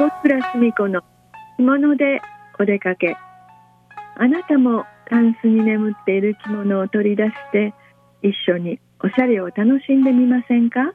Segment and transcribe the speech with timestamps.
[0.00, 1.02] 坪倉澄子の
[1.58, 2.22] 着物で
[2.58, 3.18] お出かけ
[4.16, 7.74] あなたもタンスに眠っている着物を取り出して
[8.22, 10.94] 一緒におしゃれを楽しんでみませんか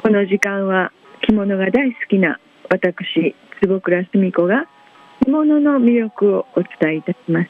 [0.00, 0.92] この時間は
[1.26, 2.38] 着物が大好きな
[2.70, 4.66] 私坪倉澄子が
[5.24, 7.48] 着物の魅力をお伝えいたします、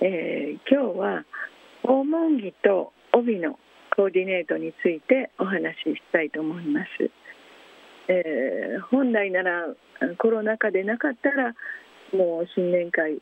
[0.00, 1.24] えー、今日は
[1.84, 3.60] 訪問着と帯の
[3.94, 7.12] コーディネートについてお話ししたいと思います、
[8.08, 9.66] えー、本来なら
[10.18, 11.54] コロナ禍でなかったら
[12.12, 13.20] もう新年会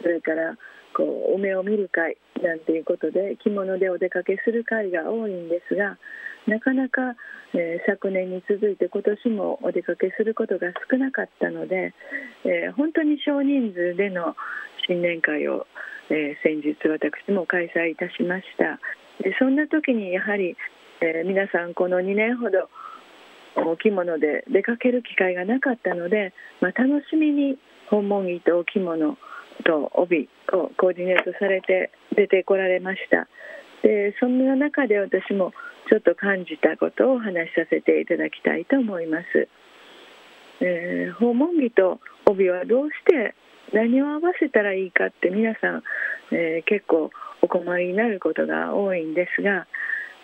[0.00, 0.56] それから
[0.96, 5.98] こうお目を見る会なんていうことで着物でお出かけする会が多いんですが
[6.46, 7.14] なかなか、
[7.54, 11.94] えー、昨年に続いて今年もお出かけすることが少なかったので、
[12.44, 14.34] えー、本当に少人数での
[14.88, 15.66] 新年会を、
[16.10, 18.80] えー、先日私も開催いたしました。
[19.22, 20.56] でそんな時にやはり、
[21.00, 22.68] え皆さんこの2年ほど
[23.56, 27.58] お着物で出かける機会がなかったので、まあ、楽しみに
[27.90, 29.16] 訪問着とお着物
[29.64, 33.28] と帯をコーディネートされて出てこられました。
[33.82, 35.52] でそんな中で私も
[35.90, 39.48] ちょっと感じたことをお話しさせていただきたいと思います、
[40.60, 43.34] えー、訪問着と帯はどうして
[43.74, 45.82] 何を合わせたらいいかって皆さん、
[46.30, 47.10] えー、結構
[47.42, 49.66] お困りになることが多いんですが、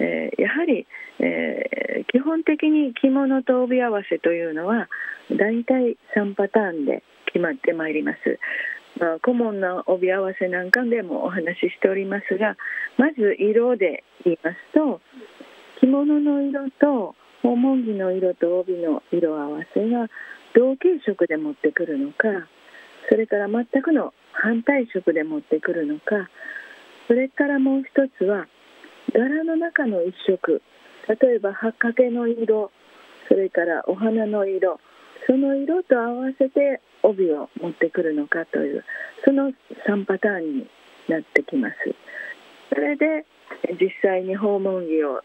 [0.01, 0.87] えー、やはり、
[1.21, 4.89] え基本的に着物と帯合わせというのは
[5.31, 8.39] 大体3パターンで決まってまいります。
[8.99, 12.57] まあ、顧問の帯合わせなんかでもお話ししておりますが
[12.97, 15.01] まず色で言いますと
[15.81, 20.09] 着物の色と訪問着の色と帯の色合わせが
[20.55, 22.49] 同系色で持ってくるのか
[23.09, 26.29] それから全くの反対色で持ってくるのか
[27.07, 28.47] それからもう一つは
[29.13, 30.63] 柄の中の一色。
[31.09, 32.71] 例えば八掛の色。
[33.29, 34.81] それからお花の色。
[35.27, 38.85] その色と合わせて帯を持ってくるのかという。
[39.25, 39.53] その
[39.87, 40.67] 3パターンに
[41.09, 41.75] なってきます。
[42.71, 43.27] それで
[43.81, 45.23] 実際に訪問着を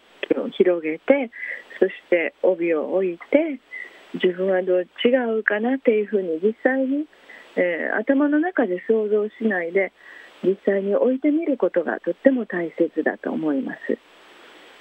[0.57, 1.31] 広げて
[1.79, 3.59] そして帯を置いて
[4.13, 7.05] 自分はどう違うかなっていうふうに実際に、
[7.55, 9.91] えー、頭の中で想像しないで
[10.43, 13.97] 実際に置いてみることがとっても大切だと思います。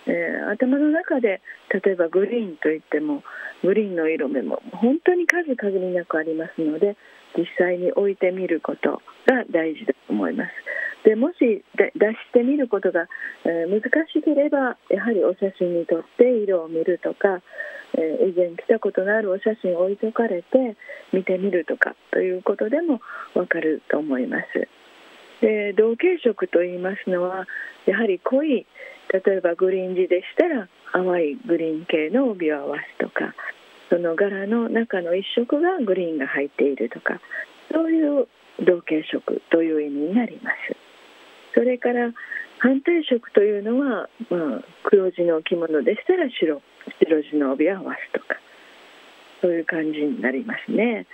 [0.06, 1.40] えー、頭の中で
[1.70, 3.22] 例えばグリーンといっても
[3.62, 6.96] グリーンの色目も本当に数限りなくありますので
[7.38, 10.50] 実際に置いてみることが大事だと思います。
[11.04, 11.34] でもし
[11.74, 13.08] 出してみることが、
[13.44, 17.42] えー、難しければやはりお写真に撮って色を見るとか、
[17.94, 20.76] えー、以前来たことのあるお写真を置いとかれて
[21.12, 23.00] 見てみるとかということでも
[23.34, 24.68] 分かると思います。
[25.42, 27.46] で同系色といいますのは
[27.84, 28.64] やはり濃い
[29.12, 33.34] 例えばグリーン地でしたら淡いグリーン系の帯を合わすとか
[33.90, 37.20] その柄の中の一色がグリーンが入っているとか
[37.70, 38.28] そういう
[38.64, 40.76] 同系色という意味になります。
[41.54, 42.12] それから
[42.58, 46.62] 反対色というのは、まあ、黒地の着物でしたら白
[47.00, 48.40] 白地の帯を合わすとか
[49.40, 51.06] そういう感じになりますね。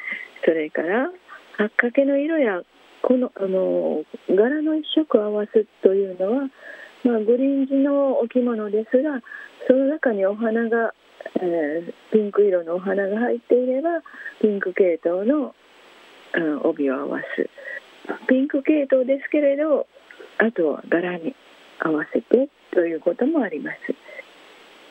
[0.45, 1.11] それから
[1.57, 2.63] 八掛の色や
[3.03, 6.51] このあの柄の一色を合わすというのは
[7.05, 9.21] まあ、グリーン地のお着物ですが
[9.69, 10.95] その中にお花が、
[11.41, 14.03] えー、ピンク色のお花が入っていれば
[14.41, 15.55] ピンク系統の、
[16.35, 17.49] うん、帯を合わす。
[18.27, 19.87] ピンク系統ですけれど
[20.39, 21.35] あとは柄に
[21.81, 23.77] 合わせてということもあります。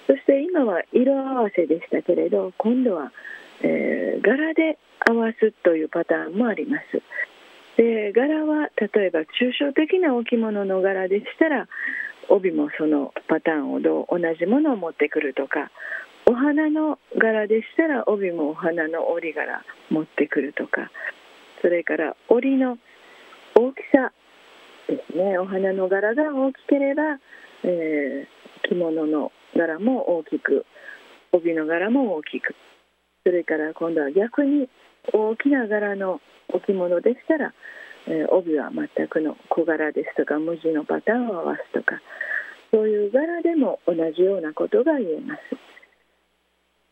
[0.08, 3.12] そして今は色合わせでしたけれど今度は、
[3.62, 4.78] えー、柄で
[5.10, 7.02] 合わすというパターンもあります。
[7.78, 11.68] で柄は例えば抽象的な置物の柄でしたら
[12.30, 15.72] 帯もそのパターンをどう同じものを持ってくるとか
[16.30, 20.92] お花の柄でしたら帯もお花の折り柄持ってくるとか
[21.62, 22.78] それから折りの
[23.56, 24.12] 大きさ
[24.88, 25.38] ですね。
[25.38, 27.20] お花の柄が大きければ、
[27.64, 30.66] えー、着物の柄も大きく
[31.32, 32.56] 帯の柄も大きく。
[33.26, 34.70] それから今度は逆に
[35.14, 37.54] 大きな柄の置物でしたら、
[38.08, 42.02] えー、帯は全くの小柄ですとか無地のパターンを合わすとか
[42.72, 45.42] そういう柄でも同じようなことが言えます。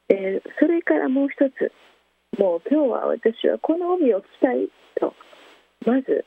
[0.10, 1.72] えー、それからもう一つ
[2.40, 4.70] もう今日は私はこの帯を着たい
[5.00, 5.14] と
[5.86, 6.26] まず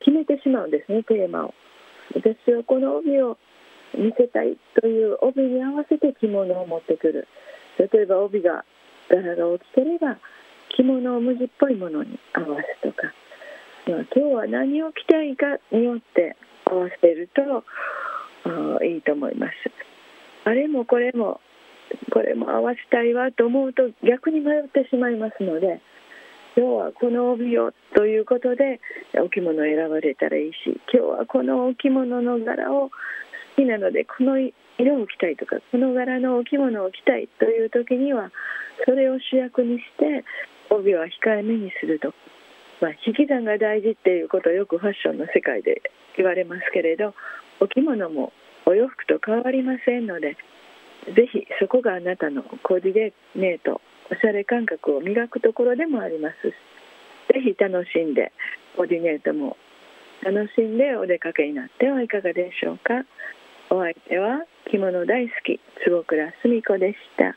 [0.00, 1.54] 決めてしまうんですねテーマを。
[2.14, 3.36] 私はこの帯を
[3.94, 7.28] 見せたいという帯に合わせて着物を持ってくる
[7.78, 8.64] 例えば帯が
[9.08, 10.18] 柄が大きければ
[10.76, 13.12] 着物を無地っぽいものに合わすとか、
[13.86, 17.64] 今日は何を着たいかによって合わせると
[18.84, 19.52] いいと思います。
[20.44, 21.40] あれもこれも
[22.12, 25.80] これも合わせたいわと思うと逆に迷ってしまいますので
[26.56, 28.80] 今日はこの帯をということで
[29.22, 32.90] お着物を選ばれたらいいし今日はこのお着物の柄を好
[33.56, 38.30] きなのでこの色を着たいとかこの柄のお着物を着たいという時には
[38.84, 40.24] それを主役にして
[40.70, 42.12] 帯は控えめにすると、
[42.80, 45.82] まあ、引き算が大事っていうことをよくファッションの世界で
[46.16, 47.14] 言われますけれど
[47.60, 48.32] お着物も
[48.66, 50.36] お洋服と変わりませんので
[51.14, 53.80] ぜひそこがあなたのコーディネート
[54.10, 56.52] おしゃれ感覚を磨くところでもあります。
[57.32, 58.32] ぜひ楽しんで
[58.76, 59.56] コーディネートも
[60.24, 63.04] 楽しんでお出かけになってはいかがでしょうか。
[63.70, 67.36] お相手は着物大好き坪倉澄子でした。